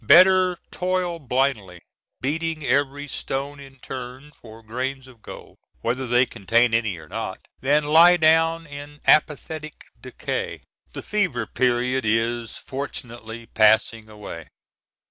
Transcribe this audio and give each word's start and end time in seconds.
Better 0.03 0.57
toil 0.71 1.19
blindly, 1.19 1.79
beating 2.21 2.65
every 2.65 3.07
stone 3.07 3.59
in 3.59 3.77
turn 3.77 4.31
for 4.31 4.63
grains 4.63 5.05
of 5.05 5.21
gold, 5.21 5.57
whether 5.81 6.07
they 6.07 6.25
contain 6.25 6.73
any 6.73 6.97
or 6.97 7.07
not, 7.07 7.47
than 7.59 7.83
lie 7.83 8.17
down 8.17 8.65
in 8.65 8.99
apathetic 9.05 9.83
decay. 10.01 10.63
The 10.93 11.03
fever 11.03 11.45
period 11.45 12.03
is 12.03 12.57
fortunately 12.57 13.45
passing 13.45 14.09
away. 14.09 14.47